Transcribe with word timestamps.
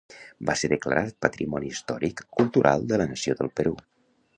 Va 0.49 0.55
ser 0.61 0.69
declarat 0.71 1.19
Patrimoni 1.27 1.71
Històric 1.75 2.27
Cultural 2.41 2.93
de 2.95 3.03
la 3.05 3.11
Nació 3.15 3.41
del 3.43 3.57
Perú. 3.61 3.81